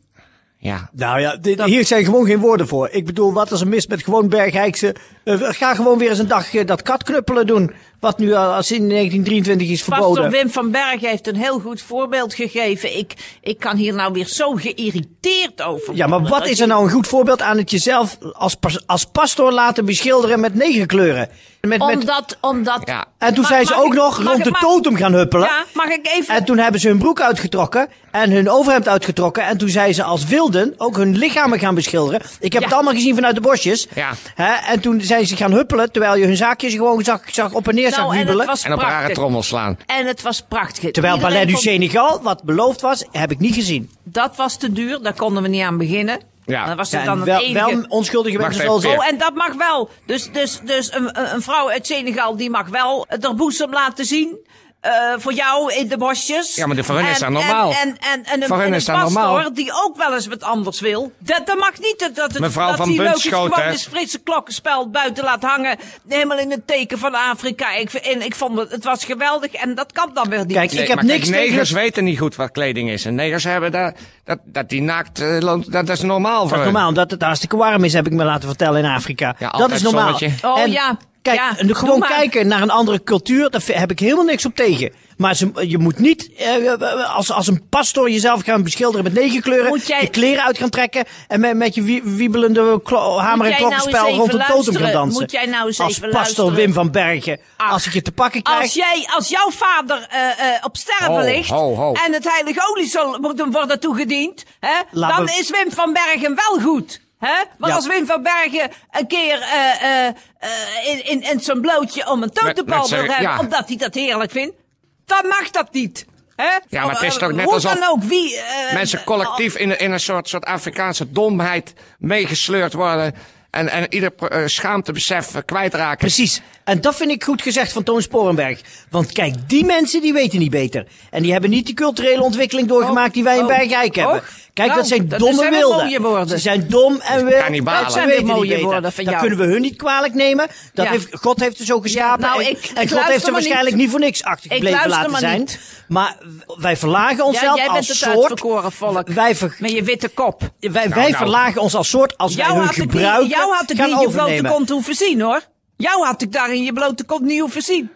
Ja. 0.58 0.90
Nou 0.92 1.20
ja, 1.20 1.36
dit- 1.36 1.62
hier 1.64 1.84
zijn 1.86 2.04
gewoon 2.04 2.26
geen 2.26 2.38
woorden 2.38 2.68
voor. 2.68 2.88
Ik 2.92 3.06
bedoel, 3.06 3.32
wat 3.32 3.50
is 3.50 3.60
er 3.60 3.68
mis 3.68 3.86
met 3.86 4.02
gewoon 4.02 4.28
Bergijkse... 4.28 4.94
eh, 5.24 5.36
ga 5.40 5.74
gewoon 5.74 5.98
weer 5.98 6.08
eens 6.10 6.18
een 6.18 6.28
dag 6.28 6.54
eh, 6.54 6.66
dat 6.66 6.82
katknuppelen 6.82 7.46
doen. 7.46 7.72
Wat 8.00 8.18
nu 8.18 8.32
al 8.34 8.52
als 8.54 8.70
in 8.72 8.88
1923 8.88 9.68
is 9.68 9.84
Pastor 9.84 10.04
verboden. 10.14 10.30
Wim 10.30 10.50
van 10.50 10.70
Berg 10.70 11.00
heeft 11.00 11.26
een 11.26 11.36
heel 11.36 11.58
goed 11.60 11.82
voorbeeld 11.82 12.34
gegeven. 12.34 12.98
Ik, 12.98 13.12
ik 13.40 13.58
kan 13.58 13.76
hier 13.76 13.94
nou 13.94 14.12
weer 14.12 14.26
zo 14.26 14.52
geïrriteerd 14.52 15.62
over 15.62 15.94
Ja, 15.94 16.06
maar 16.06 16.22
wat 16.22 16.46
is 16.48 16.60
er 16.60 16.66
nou 16.66 16.84
een 16.84 16.90
goed 16.90 17.06
voorbeeld 17.08 17.42
aan 17.42 17.56
het 17.56 17.70
jezelf 17.70 18.18
als, 18.32 18.56
als 18.86 19.04
pastoor 19.04 19.52
laten 19.52 19.84
beschilderen 19.84 20.40
met 20.40 20.54
negenkleuren? 20.54 21.28
Met, 21.68 21.78
met, 21.78 21.94
Omdat, 21.96 22.36
omdat... 22.40 22.80
Ja. 22.84 23.04
en 23.18 23.28
toen 23.34 23.42
Mag- 23.42 23.50
zijn 23.52 23.66
ze 23.66 23.74
ook 23.74 23.86
ik- 23.86 23.92
nog 23.98 24.22
rond 24.22 24.38
ik- 24.38 24.44
de 24.44 24.50
mag- 24.50 24.60
totem 24.60 24.96
gaan 24.96 25.12
huppelen. 25.12 25.46
Ja, 25.48 25.64
mag 25.74 25.88
ik 25.88 26.06
even... 26.16 26.34
En 26.34 26.44
toen 26.44 26.58
hebben 26.58 26.80
ze 26.80 26.88
hun 26.88 26.98
broek 26.98 27.20
uitgetrokken 27.20 27.88
en 28.10 28.30
hun 28.30 28.50
overhemd 28.50 28.88
uitgetrokken. 28.88 29.42
En 29.44 29.58
toen 29.58 29.68
zijn 29.68 29.94
ze 29.94 30.02
als 30.02 30.24
wilden 30.24 30.74
ook 30.76 30.96
hun 30.96 31.16
lichamen 31.16 31.58
gaan 31.58 31.74
beschilderen. 31.74 32.20
Ik 32.40 32.52
heb 32.52 32.62
Ja. 32.62 32.68
het 32.68 32.76
allemaal 32.76 32.94
gezien 32.94 33.14
vanuit 33.14 33.34
de 33.34 33.40
bosjes. 33.40 33.86
Ja. 33.94 34.10
Hè? 34.34 34.52
En 34.72 34.80
toen 34.80 35.00
zijn 35.00 35.26
ze 35.26 35.36
gaan 35.36 35.52
huppelen, 35.52 35.92
terwijl 35.92 36.16
je 36.16 36.24
hun 36.26 36.36
zaakjes 36.36 36.72
gewoon 36.74 37.04
zag, 37.04 37.20
zag 37.26 37.52
op 37.52 37.68
en 37.68 37.74
neer 37.74 37.88
zag 37.90 37.98
nou, 37.98 38.10
en 38.10 38.16
wiebelen. 38.16 38.48
En 38.62 38.72
op 38.72 38.80
rare 38.80 39.12
trommels 39.14 39.46
slaan. 39.46 39.78
En 39.86 40.06
het 40.06 40.22
was 40.22 40.42
prachtig. 40.48 40.90
Terwijl 40.90 41.14
Iedereen 41.14 41.34
Ballet 41.34 41.48
du 41.48 41.52
vond- 41.62 41.64
Senegal, 41.64 42.20
wat 42.22 42.42
beloofd 42.42 42.80
was, 42.80 43.04
heb 43.12 43.30
ik 43.30 43.38
niet 43.38 43.54
gezien. 43.54 43.90
Dat 44.04 44.36
was 44.36 44.56
te 44.56 44.72
duur, 44.72 45.02
daar 45.02 45.14
konden 45.14 45.42
we 45.42 45.48
niet 45.48 45.62
aan 45.62 45.78
beginnen. 45.78 46.20
Ja. 46.46 46.66
Dat 46.66 46.76
was 46.76 46.90
Ja, 46.90 47.04
dan 47.04 47.12
en 47.12 47.18
het 47.18 47.28
wel, 47.28 47.40
enige... 47.40 47.76
wel 47.76 47.84
onschuldige 47.88 48.38
mensen 48.38 48.62
zoals 48.62 48.84
ik. 48.84 48.90
Oh, 48.90 49.06
en 49.06 49.18
dat 49.18 49.34
mag 49.34 49.54
wel. 49.54 49.90
Dus, 50.06 50.32
dus, 50.32 50.60
dus 50.64 50.94
een, 50.94 51.18
een 51.18 51.34
een 51.34 51.42
vrouw 51.42 51.70
uit 51.70 51.86
Senegal, 51.86 52.36
die 52.36 52.50
mag 52.50 52.68
wel 52.68 53.06
haar 53.08 53.34
boezem 53.34 53.72
laten 53.72 54.04
zien. 54.04 54.38
Eh, 54.80 54.92
voor 55.16 55.32
jou 55.32 55.72
in 55.74 55.88
de 55.88 55.96
bosjes. 55.96 56.54
Ja, 56.54 56.66
maar 56.66 56.76
de- 56.76 56.84
voor 56.84 56.94
hen 56.98 57.08
is 57.08 57.20
En- 57.20 57.32
dat 57.32 57.42
normaal. 57.42 57.70
En, 57.70 57.76
en, 57.78 57.96
en, 58.00 58.24
en 58.24 58.42
een, 58.42 58.48
Voor 58.48 58.60
hen 58.60 58.74
is 58.74 58.84
dat 58.84 58.96
normaal. 58.96 59.52
die 59.54 59.72
ook 59.84 59.96
wel 59.96 60.14
eens 60.14 60.26
wat 60.26 60.42
anders 60.42 60.80
wil. 60.80 61.12
Dat, 61.18 61.42
dat 61.46 61.58
mag 61.58 61.78
niet. 61.78 61.94
Dat, 61.98 62.14
dat, 62.14 62.30
het- 62.32 62.40
Mevrouw 62.40 62.66
dat 62.68 62.76
van 62.76 62.88
die 62.88 62.96
Bunschoten, 62.96 63.54
gewoon 63.54 63.70
het 63.70 63.82
Frisse 63.82 64.18
klokkenspel 64.18 64.90
buiten 64.90 65.24
laat 65.24 65.42
hangen. 65.42 65.78
Helemaal 66.08 66.38
in 66.38 66.50
het 66.50 66.66
teken 66.66 66.98
van 66.98 67.14
Afrika. 67.14 67.74
Ik, 67.74 67.92
en 67.92 68.22
ik 68.24 68.34
vond 68.34 68.58
het, 68.58 68.70
het 68.70 68.84
was 68.84 69.04
geweldig. 69.04 69.52
En 69.52 69.74
dat 69.74 69.92
kan 69.92 70.10
dan 70.14 70.28
weer 70.28 70.44
niet. 70.46 70.56
Kijk, 70.56 70.72
Nee, 70.72 70.82
ik 70.82 70.88
heb 70.88 70.96
maar 70.96 71.04
kijk, 71.06 71.18
niks 71.18 71.30
tegen 71.30 71.50
negers 71.50 71.70
weten 71.70 72.04
niet 72.04 72.18
goed 72.18 72.36
wat 72.36 72.50
kleding 72.50 72.90
is. 72.90 73.04
En 73.04 73.14
negers 73.14 73.44
hebben 73.44 73.72
daar, 73.72 73.94
dat, 74.24 74.38
dat 74.44 74.68
die 74.68 74.82
naakt, 74.82 75.20
eh, 75.20 75.40
dat, 75.40 75.64
dat 75.68 75.88
is 75.88 76.00
normaal 76.00 76.40
voor 76.48 76.56
Dat 76.56 76.66
is 76.66 76.72
normaal, 76.72 76.92
dat 76.92 77.10
het 77.10 77.22
hartstikke 77.22 77.56
warm 77.56 77.84
is, 77.84 77.92
heb 77.92 78.06
ik 78.06 78.12
me 78.12 78.24
laten 78.24 78.48
vertellen 78.48 78.84
in 78.84 78.90
Afrika. 78.90 79.34
Ja, 79.38 79.50
dat 79.50 79.70
is 79.70 79.82
normaal. 79.82 80.18
zonnetje. 80.18 80.48
Oh, 80.48 80.60
En 80.60 80.70
ja. 80.70 80.96
Kijk, 81.34 81.38
Ja, 81.38 81.74
gewoon 81.74 82.00
kijken 82.00 82.46
naar 82.46 82.62
een 82.62 82.70
andere 82.70 83.02
cultuur, 83.02 83.50
daar 83.50 83.62
heb 83.66 83.90
ik 83.90 83.98
helemaal 83.98 84.24
niks 84.24 84.44
op 84.46 84.54
tegen. 84.54 84.92
Maar 85.16 85.34
ze, 85.34 85.50
je 85.68 85.78
moet 85.78 85.98
niet 85.98 86.30
eh, 86.36 87.14
als, 87.14 87.32
als 87.32 87.46
een 87.46 87.68
pastoor 87.68 88.10
jezelf 88.10 88.42
gaan 88.42 88.62
beschilderen 88.62 89.04
met 89.04 89.12
negen 89.14 89.40
kleuren, 89.42 89.68
Moet 89.68 89.86
jij- 89.86 90.00
je 90.00 90.08
kleren 90.08 90.44
uit 90.44 90.58
gaan 90.58 90.70
trekken 90.70 91.04
en 91.28 91.40
met, 91.40 91.56
met 91.56 91.74
je 91.74 91.82
wie- 91.82 92.02
wiebelende 92.04 92.80
hamer 93.18 93.46
en 93.46 93.50
nou 93.52 93.54
klokkenspel 93.56 94.08
rond 94.14 94.30
de 94.30 94.44
totem 94.48 94.74
gaan 94.74 94.92
dansen. 94.92 95.20
Moet 95.20 95.30
jij 95.30 95.46
nou 95.46 95.66
eens 95.66 95.80
als 95.80 95.90
even 95.96 96.02
pastor 96.10 96.20
luisteren? 96.22 96.54
Wim 96.54 96.72
van 96.72 96.90
Bergen, 96.90 97.40
Ach, 97.56 97.72
als 97.72 97.86
ik 97.86 97.92
je 97.92 98.02
te 98.02 98.12
pakken 98.12 98.42
krijg. 98.42 98.60
Als, 98.62 98.74
jij, 98.74 99.08
als 99.16 99.28
jouw 99.28 99.50
vader 99.50 100.06
eh, 100.10 100.20
eh, 100.54 100.64
op 100.64 100.76
sterven 100.76 101.06
Ho, 101.14 101.20
ligt 101.24 101.50
ho, 101.50 101.74
ho. 101.74 101.92
en 102.06 102.12
het 102.12 102.30
heilige 102.32 102.68
olie 102.70 102.88
zal 102.88 103.18
worden 103.50 103.80
toegediend, 103.80 104.44
hè, 104.60 104.74
Laat 104.90 105.16
dan 105.16 105.24
me- 105.24 105.36
is 105.38 105.50
Wim 105.50 105.72
van 105.72 105.92
Bergen 105.92 106.34
wel 106.34 106.60
goed. 106.72 107.00
Hè? 107.18 107.44
Maar 107.58 107.68
Ja. 107.68 107.74
als 107.74 107.86
Wim 107.86 108.06
van 108.06 108.22
Bergen 108.22 108.70
een 108.90 109.06
keer 109.06 109.40
eh, 109.40 109.82
eh, 109.82 110.06
eh, 110.06 110.50
in, 110.86 111.04
in, 111.06 111.22
in 111.22 111.40
zijn 111.40 111.60
blootje 111.60 112.10
om 112.10 112.22
een 112.22 112.30
met 112.44 112.62
wil 112.66 112.88
hebben, 112.88 113.20
ja. 113.20 113.38
omdat 113.38 113.68
hij 113.68 113.76
dat 113.76 113.94
heerlijk 113.94 114.30
vindt, 114.30 114.56
dan 115.04 115.26
mag 115.26 115.50
dat 115.50 115.72
niet. 115.72 116.06
Hè? 116.36 116.58
Ja, 116.68 116.84
maar 116.86 116.94
het 116.94 117.02
is 117.02 117.16
toch 117.16 117.32
net 117.32 117.44
hoe 117.44 117.54
alsof 117.54 117.78
dan 117.78 117.88
ook, 117.88 118.02
wie, 118.02 118.36
eh, 118.36 118.74
Mensen 118.74 119.04
collectief 119.04 119.56
in, 119.56 119.78
in 119.78 119.92
een 119.92 120.00
soort, 120.00 120.28
soort 120.28 120.44
Afrikaanse 120.44 121.12
domheid 121.12 121.72
meegesleurd 121.98 122.72
worden. 122.72 123.14
en, 123.50 123.68
en 123.68 123.86
ieder 123.94 124.12
uh, 124.32 124.46
schaamtebesef 124.46 125.34
uh, 125.34 125.40
kwijtraken. 125.44 125.98
Precies. 125.98 126.40
En 126.64 126.80
dat 126.80 126.96
vind 126.96 127.10
ik 127.10 127.24
goed 127.24 127.42
gezegd 127.42 127.72
van 127.72 127.82
Toon 127.82 128.02
Sporenberg. 128.02 128.60
Want 128.90 129.12
kijk, 129.12 129.34
die 129.48 129.64
mensen 129.64 130.00
die 130.00 130.12
weten 130.12 130.38
niet 130.38 130.50
beter. 130.50 130.86
En 131.10 131.22
die 131.22 131.32
hebben 131.32 131.50
niet 131.50 131.66
die 131.66 131.74
culturele 131.74 132.22
ontwikkeling 132.22 132.68
doorgemaakt 132.68 133.14
die 133.14 133.24
wij 133.24 133.36
in 133.36 133.42
oh, 133.42 133.48
Bergrijk 133.48 133.94
hebben. 133.94 134.16
oh. 134.16 134.22
Kijk, 134.56 134.68
Nou, 134.68 134.80
dat 134.80 134.88
zijn 134.88 135.08
dat 135.08 135.18
domme 135.18 135.34
zijn 135.36 135.50
weer 135.50 135.58
wilden. 135.60 136.02
woorden. 136.02 136.28
Ze 136.28 136.38
zijn 136.38 136.68
dom 136.68 137.00
en 137.00 137.24
wild. 137.24 137.40
kannibalen. 137.42 137.84
en 137.84 137.90
ze 137.90 137.98
Dat 137.98 138.08
zijn 138.08 138.08
weer 138.24 138.34
mooie 138.34 138.60
woorden 138.62 138.92
van 138.92 139.04
Dat 139.04 139.12
jou. 139.14 139.26
kunnen 139.26 139.46
we 139.46 139.52
hun 139.52 139.60
niet 139.62 139.76
kwalijk 139.76 140.14
nemen. 140.14 140.46
Dat 140.74 140.84
Ja. 140.84 140.90
heeft, 140.90 141.08
God 141.20 141.40
heeft 141.40 141.56
ze 141.56 141.64
zo 141.64 141.80
geschapen. 141.80 142.20
nou, 142.20 142.42
en, 142.44 142.50
ik- 142.50 142.70
en 142.74 142.82
ik 142.82 142.90
God 142.90 143.04
heeft 143.04 143.24
ze 143.24 143.30
waarschijnlijk 143.30 143.70
niet. 143.70 143.76
niet 143.84 143.90
voor 143.90 144.00
niks 144.00 144.22
achtergebleven 144.22 144.88
laten 144.88 145.10
maar 145.10 145.20
zijn. 145.20 145.38
niet. 145.38 145.60
Maar 145.88 146.16
wij 146.58 146.76
verlagen 146.76 147.16
Ja, 147.16 147.24
onszelf 147.24 147.56
jij 147.56 147.64
bent 147.64 147.76
als 147.76 147.88
het 147.88 147.96
soort. 147.96 148.40
volk. 148.74 149.08
Wij, 149.08 149.34
ver- 149.36 149.56
Met 149.58 149.70
je 149.70 149.82
witte 149.82 150.08
kop. 150.08 150.42
wij, 150.60 150.70
wij 150.88 150.88
nou. 150.90 151.14
verlagen 151.14 151.60
ons 151.60 151.74
als 151.74 151.88
soort 151.88 152.16
als 152.18 152.34
wij 152.34 152.44
Jou 152.44 152.56
hun 152.56 152.66
had, 152.66 152.76
ik 152.76 152.82
niet, 152.82 152.90
gebruiken 152.92 153.28
jou 153.28 153.52
had 153.54 153.70
ik 153.70 153.76
niet 153.78 153.86
in 153.88 153.98
je 154.00 154.08
blote 154.10 154.42
kont 154.42 154.68
hoeven 154.68 154.94
zien 154.94 155.20
hoor. 155.20 155.40
Jou 155.76 156.04
had 156.04 156.22
ik 156.22 156.32
daar 156.32 156.54
in 156.54 156.62
je 156.62 156.72
blote 156.72 157.04
kont 157.04 157.22
niet 157.22 157.40
hoeven 157.40 157.62
zien. 157.62 157.90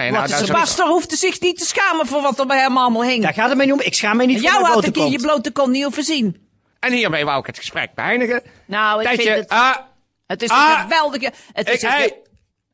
Nee, 0.00 0.20
Wat 0.20 0.30
is 0.40 0.50
Pastor 0.50 0.86
hoefde 0.86 1.16
zich 1.16 1.40
niet 1.40 1.58
te 1.58 1.64
schamen 1.64 2.06
voor 2.06 2.22
wat 2.22 2.38
er 2.38 2.46
bij 2.46 2.58
hem 2.58 2.76
allemaal 2.76 3.04
hing. 3.04 3.22
Daar 3.22 3.34
gaat 3.34 3.48
het 3.48 3.56
mij 3.56 3.66
niet 3.66 3.74
om. 3.74 3.80
Ik 3.80 3.94
schaam 3.94 4.16
mij 4.16 4.26
niet 4.26 4.40
voor 4.40 4.50
Jou 4.50 4.64
had 4.64 4.84
ik 4.84 4.96
in 4.96 5.10
je 5.10 5.18
blote 5.20 5.50
kont 5.50 5.70
niet 5.70 5.82
hoeven 5.84 6.04
zien. 6.04 6.48
En 6.80 6.92
hiermee 6.92 7.24
wou 7.24 7.38
ik 7.40 7.46
het 7.46 7.58
gesprek 7.58 7.94
beëindigen. 7.94 8.42
Nou, 8.66 9.00
ik 9.00 9.06
Tijdje, 9.06 9.22
vind 9.32 9.36
het... 9.36 9.48
ah, 9.48 9.76
Het 10.26 10.42
is 10.42 10.50
Ah! 10.50 10.70
een 10.70 10.80
geweldige... 10.82 11.32
Het 11.52 11.68
is, 11.68 11.74
ik, 11.74 11.82
een, 11.82 11.88
hey, 11.90 12.02
ge- 12.08 12.22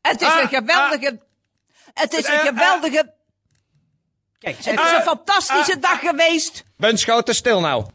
het 0.01 0.21
is 0.21 0.27
Ah! 0.27 0.41
een 0.41 0.47
geweldige... 0.47 1.19
Het 1.93 2.13
is 2.13 2.27
een 2.27 2.33
Eh, 2.33 2.39
eh. 2.39 2.45
geweldige... 2.45 3.13
Kijk, 4.39 4.55
Het 4.57 4.79
is 4.79 4.91
een 4.91 5.01
fantastische 5.01 5.79
dag 5.79 5.99
geweest. 5.99 6.63
Bunschoten, 6.77 7.35
stil 7.35 7.59
nou. 7.59 7.85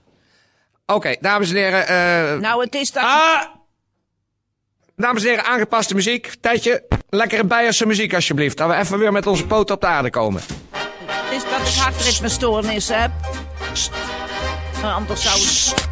Oké, 0.87 1.17
dames 1.21 1.51
en 1.51 1.57
heren. 1.57 1.87
eh 1.87 2.39
Nou, 2.41 2.65
het 2.65 2.75
is 2.75 2.93
dat... 2.93 3.03
dames 5.03 5.23
en 5.23 5.29
heren, 5.29 5.45
aangepaste 5.45 5.95
muziek. 5.95 6.35
Tijdje, 6.41 6.83
lekkere 7.09 7.45
Beierse 7.45 7.87
muziek 7.87 8.15
alsjeblieft. 8.15 8.57
Dat 8.57 8.69
we 8.69 8.75
even 8.75 8.99
weer 8.99 9.13
met 9.13 9.27
onze 9.27 9.47
poten 9.47 9.75
op 9.75 9.81
de 9.81 9.87
aarde 9.87 10.11
komen. 10.11 10.43
Het 10.71 11.43
is 11.43 11.43
dat 11.51 11.69
ik 11.69 11.75
hartritmestoornis 11.75 12.89
heb. 12.89 13.11
Maar 14.83 14.93
Anders 14.93 15.23
zou 15.23 15.35
het... 15.35 15.91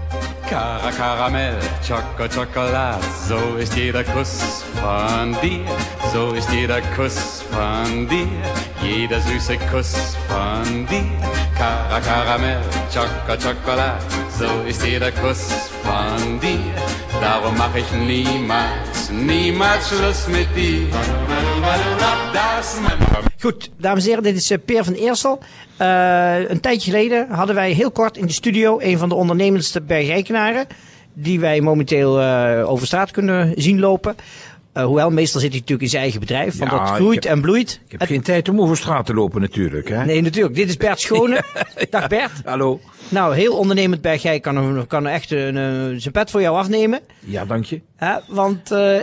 Kara 0.51 0.91
Karamell, 0.91 1.55
Choco 1.81 2.27
Chocolade, 2.29 3.05
so 3.29 3.57
ist 3.57 3.77
jeder 3.77 4.03
Kuss 4.03 4.65
von 4.81 5.37
dir, 5.41 5.65
so 6.13 6.33
ist 6.33 6.51
jeder 6.51 6.81
Kuss 6.97 7.45
von 7.53 8.09
dir, 8.09 8.27
jeder 8.83 9.21
süße 9.21 9.57
Kuss 9.71 9.95
von 10.27 10.87
dir. 10.87 11.07
Kara 11.57 12.01
Karamell, 12.01 12.63
Choco 12.93 13.37
Chocolade, 13.37 14.03
so 14.37 14.49
ist 14.67 14.85
jeder 14.85 15.13
Kuss 15.13 15.71
von 15.85 16.41
dir. 16.41 16.75
Darum 17.21 17.57
mach 17.57 17.77
ich 17.77 17.93
niemals, 17.93 18.80
mit 20.29 20.47
dir. 20.55 20.87
Das 22.33 22.79
Goed, 23.41 23.71
dames 23.79 24.05
en 24.05 24.09
heren, 24.09 24.23
dit 24.23 24.37
is 24.37 24.51
eh, 24.51 24.59
Peer 24.65 24.85
van 24.85 24.95
Eersel. 24.95 25.39
Eh, 25.77 26.49
een 26.49 26.61
tijdje 26.61 26.91
geleden 26.91 27.31
hadden 27.31 27.55
wij 27.55 27.73
heel 27.73 27.91
kort 27.91 28.17
in 28.17 28.27
de 28.27 28.33
studio 28.33 28.81
een 28.81 28.99
van 28.99 29.09
de 29.09 29.15
ondernemendste 29.15 29.81
bergrijkenaren. 29.81 30.67
Die 31.13 31.41
wij 31.41 31.61
momenteel 31.61 32.21
eh, 32.21 32.71
over 32.71 32.87
straat 32.87 33.11
kunnen 33.11 33.53
zien 33.57 33.81
lopen. 33.81 34.17
Eh, 34.81 34.87
hoewel, 34.87 35.11
meestal 35.11 35.41
zit 35.41 35.51
hij 35.51 35.59
natuurlijk 35.59 35.83
in 35.85 35.89
zijn 35.91 36.03
eigen 36.03 36.21
bedrijf, 36.21 36.59
want 36.59 36.71
Ja, 36.71 36.79
dat 36.79 36.89
groeit 36.89 37.25
heb- 37.25 37.33
en 37.33 37.41
bloeit. 37.41 37.81
Ik 37.89 37.91
heb 37.99 38.09
geen 38.09 38.23
tijd 38.23 38.49
om 38.49 38.61
over 38.61 38.77
straat 38.77 39.07
te 39.07 39.15
lopen 39.15 39.41
natuurlijk. 39.41 39.89
Hè? 39.89 40.05
Nee, 40.05 40.21
natuurlijk. 40.23 40.55
Dit 40.55 40.69
is 40.69 40.77
Bert 40.77 41.01
Schone. 41.07 41.43
Dag 41.91 42.09
Bert. 42.09 42.31
Hallo. 42.45 42.81
Nou, 43.09 43.35
heel 43.35 43.57
ondernemend 43.57 44.01
Bergrijk 44.01 44.43
kan, 44.43 44.57
een- 44.57 44.87
kan 44.87 45.07
echt 45.07 45.31
een, 45.31 45.57
eh, 45.57 46.01
zijn 46.01 46.13
pet 46.13 46.31
voor 46.31 46.41
jou 46.41 46.57
afnemen. 46.57 47.01
Ja, 47.21 47.45
dank 47.45 47.65
je. 47.65 47.81
Want 48.29 48.71
eh, 48.71 48.99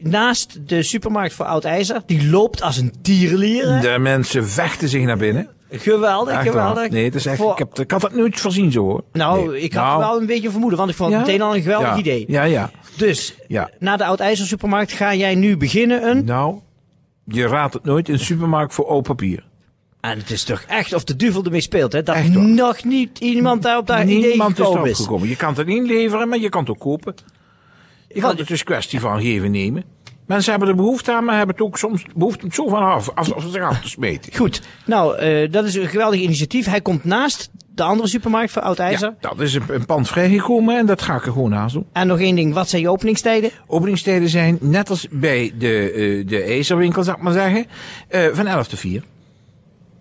naast 0.00 0.68
de 0.68 0.82
supermarkt 0.82 1.34
voor 1.34 1.46
Oud 1.46 1.64
IJzer, 1.64 2.02
die 2.06 2.28
loopt 2.30 2.62
als 2.62 2.76
een 2.76 2.92
tierenlier. 3.02 3.68
hè. 3.74 3.80
De 3.80 3.98
mensen 3.98 4.48
vechten 4.48 4.88
zich 4.88 5.02
naar 5.02 5.16
binnen. 5.18 5.48
Geweldig, 5.78 6.34
Echt 6.34 6.42
geweldig. 6.46 6.74
waar. 6.74 6.90
Nee, 6.90 7.04
het 7.04 7.14
is 7.14 7.26
echt, 7.26 7.36
Voor- 7.36 7.52
ik, 7.52 7.58
heb, 7.58 7.78
ik 7.78 7.90
had 7.90 8.02
het 8.02 8.14
nooit 8.14 8.40
voorzien 8.40 8.72
zo 8.72 8.80
hoor. 8.82 9.02
Nou, 9.12 9.50
Nee. 9.50 9.60
ik 9.60 9.72
had 9.72 9.84
Nou, 9.84 9.98
wel 9.98 10.20
een 10.20 10.26
beetje 10.26 10.50
vermoeden, 10.50 10.78
want 10.78 10.90
ik 10.90 10.96
vond 10.96 11.10
het 11.12 11.20
ja? 11.20 11.26
meteen 11.26 11.42
al 11.42 11.54
een 11.56 11.62
geweldig 11.62 11.88
ja. 11.88 11.96
idee. 11.96 12.24
Ja, 12.28 12.42
ja. 12.42 12.70
Dus, 12.96 13.34
Ja. 13.48 13.70
na 13.78 13.96
de 13.96 14.04
Oud 14.04 14.20
IJzer 14.20 14.46
supermarkt 14.46 14.92
ga 14.92 15.14
jij 15.14 15.34
nu 15.34 15.56
beginnen 15.56 16.08
een... 16.08 16.24
Nou, 16.24 16.58
je 17.24 17.46
raadt 17.46 17.74
het 17.74 17.84
nooit. 17.84 18.08
Een 18.08 18.18
supermarkt 18.18 18.74
voor 18.74 18.86
oud 18.88 19.02
papier. 19.02 19.44
En 20.00 20.18
het 20.18 20.30
is 20.30 20.44
toch 20.44 20.60
echt 20.68 20.92
of 20.94 21.04
de 21.04 21.16
duivel 21.16 21.44
ermee 21.44 21.60
speelt, 21.60 21.92
hè? 21.92 22.02
Dat 22.02 22.24
nog 22.32 22.84
niet 22.84 23.18
iemand 23.18 23.62
daar 23.62 23.78
op 23.78 23.86
dat 23.86 24.02
idee 24.02 24.40
gekomen 24.42 24.90
is. 24.90 24.98
gekomen. 24.98 25.28
Je 25.28 25.36
kan 25.36 25.54
het 25.54 25.68
inleveren, 25.68 26.28
maar 26.28 26.38
je 26.38 26.48
kan 26.48 26.60
het 26.60 26.70
ook 26.70 26.78
kopen. 26.78 27.14
Wat- 28.08 28.22
had 28.22 28.38
het 28.38 28.48
dus 28.48 28.62
kwestie 28.64 29.00
van 29.00 29.20
geven 29.20 29.50
nemen. 29.50 29.84
Mensen 30.26 30.50
hebben 30.50 30.68
er 30.68 30.74
behoefte 30.74 31.12
aan, 31.12 31.24
maar 31.24 31.36
hebben 31.36 31.56
het 31.56 31.64
ook 31.64 31.78
soms 31.78 32.04
behoefte 32.14 32.40
om 32.40 32.46
het 32.46 32.54
zo 32.54 32.68
van 32.68 32.82
af, 32.82 33.10
af, 33.14 33.32
af, 33.32 33.44
zich 33.48 33.62
af 33.62 33.80
te 33.80 33.88
smeten. 33.88 34.34
Goed, 34.40 34.62
nou, 34.86 35.16
eh, 35.16 35.50
dat 35.50 35.64
is 35.64 35.74
een 35.74 35.88
geweldig 35.88 36.20
initiatief. 36.20 36.66
Hij 36.66 36.80
komt 36.80 37.04
naast 37.04 37.50
de 37.74 37.82
andere 37.82 38.08
supermarkt 38.08 38.52
voor 38.52 38.62
Oud 38.62 38.78
IJzer. 38.78 39.14
Ja, 39.20 39.28
dat 39.28 39.40
is 39.40 39.54
een, 39.54 39.62
een 39.68 39.86
pand 39.86 40.08
vrijgekomen 40.08 40.78
en 40.78 40.86
dat 40.86 41.02
ga 41.02 41.16
ik 41.16 41.26
er 41.26 41.32
gewoon 41.32 41.50
naast 41.50 41.74
doen. 41.74 41.86
En 41.92 42.06
nog 42.06 42.20
één 42.20 42.36
ding, 42.36 42.54
wat 42.54 42.68
zijn 42.68 42.82
je 42.82 42.90
openingstijden? 42.90 43.50
Openingstijden 43.66 44.28
zijn 44.28 44.58
net 44.60 44.90
als 44.90 45.06
bij 45.10 45.52
de, 45.58 45.90
eh, 45.90 46.28
de 46.28 46.42
ijzerwinkel, 46.42 47.02
zou 47.02 47.16
ik 47.16 47.22
maar 47.22 47.32
zeggen, 47.32 47.66
eh, 48.08 48.26
van 48.32 48.46
11 48.46 48.68
tot 48.68 48.78
4. 48.78 49.02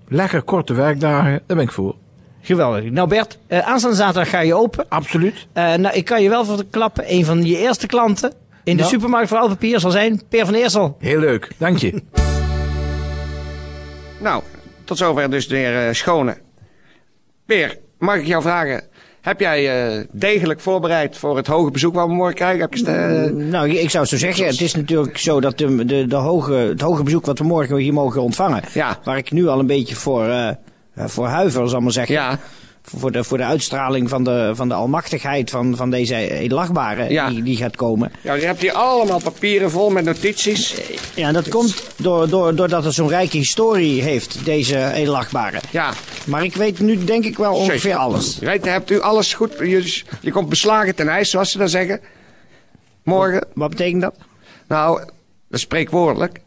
Lekker 0.08 0.42
korte 0.42 0.74
werkdagen, 0.74 1.32
daar 1.32 1.58
ben 1.58 1.66
ik 1.66 1.72
voor. 1.72 1.96
Geweldig. 2.42 2.92
Nou 2.92 3.08
Bert, 3.08 3.38
eh, 3.48 3.60
aanstaande 3.60 3.96
zaterdag 3.98 4.30
ga 4.30 4.40
je 4.40 4.56
open. 4.56 4.86
Absoluut. 4.90 5.48
Eh, 5.54 5.74
nou, 5.74 5.96
ik 5.96 6.06
kan 6.06 6.22
je 6.22 6.30
wel 6.30 6.46
verklappen, 6.46 7.04
een 7.08 7.26
van 7.26 7.46
je 7.46 7.58
eerste 7.58 7.88
klanten 7.88 8.34
in 8.64 8.76
de 8.76 8.82
Nou. 8.82 8.94
supermarkt 8.94 9.30
voor 9.30 9.48
papier 9.48 9.80
zal 9.80 9.92
zijn 9.92 10.22
Peer 10.30 10.46
van 10.46 10.54
Eersel. 10.54 10.96
Heel 11.00 11.20
leuk, 11.20 11.50
dank 11.58 11.78
je. 11.78 12.02
Nou, 14.20 14.44
tot 14.84 14.98
zover 14.98 15.30
dus 15.30 15.48
de 15.48 15.56
heer 15.56 15.88
eh, 15.88 15.94
Schone. 15.94 16.38
Peer, 17.46 17.78
mag 18.00 18.16
ik 18.16 18.26
jou 18.26 18.42
vragen? 18.42 18.84
Heb 19.22 19.40
jij 19.40 19.88
eh, 19.98 20.06
degelijk 20.12 20.60
voorbereid 20.60 21.18
voor 21.18 21.38
het 21.38 21.48
hoge 21.48 21.72
bezoek 21.72 21.94
wat 21.94 22.08
we 22.08 22.14
morgen 22.14 22.36
krijgen? 22.36 22.62
Heb 22.62 22.74
je 22.74 22.86
eh, 22.86 23.32
Nou, 23.32 23.70
ik 23.70 23.90
zou 23.90 24.06
zo 24.06 24.18
zeggen, 24.18 24.46
het 24.46 24.62
is 24.62 24.76
natuurlijk 24.76 25.18
zo 25.18 25.42
dat 25.42 25.58
de, 25.58 25.86
de, 25.86 26.08
de 26.08 26.16
hoge, 26.16 26.54
het 26.54 26.82
hoge 26.82 27.04
bezoek 27.04 27.26
wat 27.26 27.40
we 27.40 27.46
morgen 27.46 27.76
hier 27.78 27.94
mogen 27.94 28.22
ontvangen, 28.22 28.62
Ja. 28.74 29.00
waar 29.04 29.18
ik 29.18 29.32
nu 29.32 29.48
al 29.48 29.60
een 29.60 29.68
beetje 29.68 29.96
voor, 29.96 30.56
voor 30.96 31.28
huiver, 31.28 31.68
zal 31.70 31.78
ik 31.78 31.84
maar 31.84 31.92
zeggen, 31.94 32.16
ja, 32.16 32.40
voor, 32.84 33.12
de, 33.12 33.24
voor 33.24 33.38
de 33.38 33.44
uitstraling 33.44 34.10
van 34.10 34.24
de, 34.24 34.52
van 34.54 34.68
de 34.68 34.74
almachtigheid 34.74 35.50
van, 35.50 35.76
van 35.76 35.90
deze 35.90 36.16
edelachtbare 36.30 37.10
Ja. 37.12 37.30
die, 37.30 37.44
die 37.44 37.58
gaat 37.58 37.76
komen. 37.76 38.12
ja, 38.22 38.34
je 38.34 38.46
hebt 38.46 38.62
hier 38.62 38.72
allemaal 38.72 39.22
papieren 39.22 39.72
vol 39.72 39.90
met 39.90 40.06
notities. 40.06 40.76
Ja, 41.16 41.32
dat 41.32 41.50
komt 41.50 41.84
door, 41.96 42.30
door, 42.30 42.56
doordat 42.56 42.84
het 42.84 42.94
zo'n 42.94 43.08
rijke 43.10 43.38
historie 43.38 44.02
heeft, 44.02 44.46
deze 44.46 44.92
edelachtbare. 44.92 45.60
Ja, 45.72 45.94
Maar 46.26 46.44
ik 46.44 46.56
weet 46.56 46.80
nu 46.80 47.04
denk 47.04 47.26
ik 47.26 47.38
wel 47.38 47.54
ongeveer 47.56 47.80
Zeker. 47.80 47.98
alles. 47.98 48.38
Je 48.40 48.46
weet, 48.46 48.66
hebt 48.66 48.90
u 48.92 49.02
alles 49.02 49.34
goed? 49.34 49.54
Je, 49.60 50.02
je 50.22 50.32
komt 50.32 50.50
beslagen 50.50 50.96
ten 50.96 51.08
ijs, 51.08 51.30
zoals 51.30 51.52
ze 51.52 51.58
dan 51.58 51.70
zeggen. 51.70 52.00
Morgen. 53.04 53.48
Wat 53.54 53.70
betekent 53.70 54.02
dat? 54.02 54.16
Nou, 54.68 55.00
dat 55.00 55.10
is 55.50 55.62
spreekwoordelijk. 55.62 56.42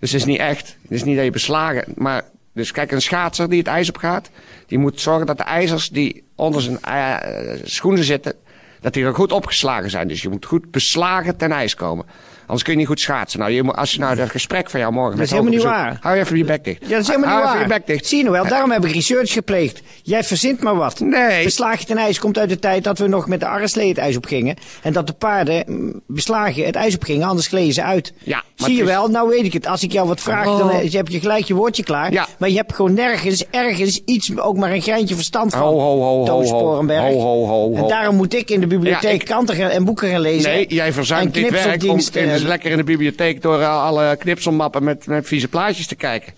Dus 0.00 0.10
het 0.12 0.20
is 0.20 0.26
niet 0.26 0.38
echt. 0.38 0.76
Het 0.82 0.90
is 0.90 1.04
niet 1.04 1.16
dat 1.16 1.24
je 1.24 1.30
beslagen. 1.30 1.84
Maar, 1.96 2.24
dus 2.52 2.72
kijk, 2.72 2.92
een 2.92 3.02
schaatser 3.02 3.48
die 3.48 3.58
het 3.58 3.66
ijs 3.66 3.88
op 3.88 3.96
gaat, 3.96 4.30
die 4.66 4.78
moet 4.78 5.00
zorgen 5.00 5.26
dat 5.26 5.38
de 5.38 5.44
ijzers 5.44 5.88
die 5.88 6.24
onder 6.34 6.62
zijn 6.62 6.80
eh, 6.82 7.60
schoenen 7.64 8.04
zitten, 8.04 8.34
dat 8.80 8.92
die 8.92 9.04
er 9.04 9.14
goed 9.14 9.32
opgeslagen 9.32 9.90
zijn. 9.90 10.08
Dus 10.08 10.22
je 10.22 10.28
moet 10.28 10.46
goed 10.46 10.70
beslagen 10.70 11.36
ten 11.36 11.52
ijs 11.52 11.74
komen. 11.74 12.04
Anders 12.40 12.62
kun 12.68 12.72
je 12.72 12.78
niet 12.78 12.88
goed 12.88 13.00
schaatsen. 13.00 13.38
Nou, 13.40 13.52
je, 13.52 13.62
moet- 13.62 13.76
als 13.76 13.92
je 13.92 13.98
nou 13.98 14.16
dat 14.16 14.30
gesprek 14.30 14.70
van 14.70 14.80
jou 14.80 14.92
morgen 14.92 15.16
Dat 15.16 15.24
is 15.24 15.30
helemaal 15.30 15.52
niet 15.52 15.62
waar. 15.62 15.98
Hou 16.00 16.16
even 16.18 16.36
je 16.36 16.44
bek 16.44 16.64
dicht. 16.64 16.80
Ja, 16.82 16.88
dat 16.88 17.00
is 17.00 17.06
helemaal 17.06 17.28
hou 17.28 17.40
niet 17.40 17.48
even 17.54 17.68
waar. 17.68 17.76
je 17.78 17.84
bek 17.84 17.86
dicht. 17.86 18.06
Zie 18.06 18.16
je 18.18 18.24
nou 18.24 18.36
wel, 18.36 18.48
daarom 18.48 18.70
heb 18.70 18.84
ik 18.84 18.92
research 18.92 19.32
gepleegd. 19.32 19.82
Jij 20.02 20.24
verzint 20.24 20.60
maar 20.62 20.76
wat. 20.76 21.00
Nee. 21.00 21.44
Beslagen 21.44 21.86
ten 21.86 21.96
ijs 21.96 22.18
komt 22.18 22.38
uit 22.38 22.48
de 22.48 22.58
tijd 22.58 22.84
dat 22.84 22.98
we 22.98 23.06
nog 23.06 23.28
met 23.28 23.40
de 23.40 23.46
arreslee 23.46 23.88
het 23.88 23.98
ijs 23.98 24.16
opgingen. 24.16 24.56
En 24.82 24.92
dat 24.92 25.06
de 25.06 25.12
paarden 25.12 25.64
mm, 25.66 26.00
beslagen 26.06 26.64
het 26.66 26.74
ijs 26.74 26.94
opgingen, 26.94 27.28
anders 27.28 27.46
gleden 27.46 27.72
ze 27.74 27.82
uit. 27.82 28.12
Ja, 28.22 28.42
Zie 28.54 28.74
je 28.76 28.80
is- 28.82 28.86
wel, 28.88 29.08
nou 29.08 29.28
weet 29.28 29.44
ik 29.44 29.52
het. 29.52 29.66
Als 29.66 29.82
ik 29.82 29.92
jou 29.92 30.08
wat 30.08 30.20
vraag, 30.20 30.44
dan 30.44 30.62
Oh. 30.70 30.74
eh, 30.84 30.92
heb 30.92 31.08
je 31.08 31.20
gelijk 31.20 31.44
je 31.44 31.54
woordje 31.54 31.82
klaar. 31.82 32.12
Ja. 32.12 32.26
Maar 32.38 32.48
je 32.48 32.56
hebt 32.56 32.74
gewoon 32.74 32.94
nergens, 32.94 33.44
ergens 33.50 34.00
iets, 34.04 34.38
ook 34.38 34.56
maar 34.56 34.72
een 34.72 34.82
greintje 34.82 35.14
verstand 35.14 35.52
van. 35.52 35.60
Ho, 35.62 35.78
ho, 35.80 36.00
ho, 36.00 36.26
ho. 36.26 36.42
Ho, 36.42 37.18
ho, 37.20 37.46
ho, 37.46 37.46
ho. 37.46 37.74
En 37.74 37.88
daarom 37.88 38.16
moet 38.16 38.34
ik 38.34 38.50
in 38.50 38.60
de 38.60 38.66
bibliotheek 38.76 39.02
Ja, 39.10 39.10
ik- 39.10 39.24
kranten 39.24 39.56
gaan- 39.56 39.70
en 39.70 39.84
boeken 39.84 40.08
gaan 40.10 40.20
lezen. 40.20 40.50
Nee, 40.50 40.66
jij 40.68 40.92
verzuimt 40.92 41.34
dit 41.34 41.50
werk 41.50 41.82
om 41.84 41.96
dus 41.96 42.10
en- 42.10 42.46
lekker 42.46 42.70
in 42.70 42.76
de 42.76 42.84
bibliotheek 42.84 43.42
door 43.42 43.60
uh, 43.60 43.82
alle 43.84 44.16
knipselmappen 44.18 44.84
met, 44.84 45.06
met 45.06 45.26
vieze 45.26 45.48
plaatjes 45.48 45.86
te 45.86 45.94
kijken. 45.94 46.32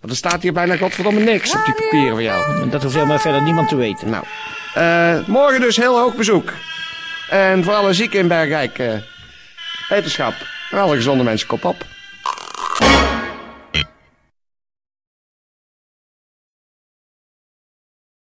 Want 0.00 0.12
er 0.12 0.18
staat 0.18 0.42
hier 0.42 0.52
bijna 0.52 0.76
godverdomme 0.76 1.20
niks 1.20 1.54
op 1.54 1.64
die 1.64 1.74
papieren 1.74 2.10
van 2.14 2.22
jou. 2.22 2.60
En 2.62 2.70
Dat 2.70 2.82
hoeft 2.82 2.94
helemaal 2.94 3.18
verder 3.18 3.42
niemand 3.42 3.68
te 3.68 3.76
weten. 3.76 4.10
Nou, 4.10 4.24
eh, 4.74 5.26
morgen 5.28 5.60
dus 5.60 5.76
heel 5.76 5.98
hoog 5.98 6.14
bezoek. 6.14 6.52
En 7.30 7.64
voor 7.64 7.74
alle 7.74 7.92
zieken 7.92 8.18
in 8.18 8.28
Bergrijk, 8.28 8.78
eh 8.78 8.92
wetenschap. 9.88 10.34
En 10.70 10.78
alle 10.78 10.96
gezonde 10.96 11.24
mensen, 11.24 11.46
kop 11.48 11.64
op. 11.64 11.84